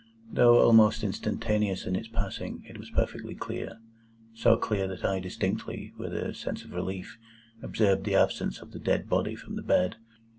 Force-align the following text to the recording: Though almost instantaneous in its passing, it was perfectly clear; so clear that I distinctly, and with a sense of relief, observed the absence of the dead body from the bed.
Though 0.31 0.57
almost 0.65 1.03
instantaneous 1.03 1.85
in 1.85 1.95
its 1.95 2.07
passing, 2.07 2.63
it 2.67 2.79
was 2.79 2.89
perfectly 2.89 3.35
clear; 3.35 3.79
so 4.33 4.57
clear 4.57 4.87
that 4.87 5.05
I 5.05 5.19
distinctly, 5.19 5.89
and 5.93 5.99
with 5.99 6.13
a 6.15 6.33
sense 6.33 6.63
of 6.63 6.71
relief, 6.73 7.19
observed 7.61 8.03
the 8.05 8.15
absence 8.15 8.61
of 8.63 8.71
the 8.71 8.79
dead 8.79 9.07
body 9.07 9.35
from 9.35 9.57
the 9.57 9.61
bed. 9.61 9.97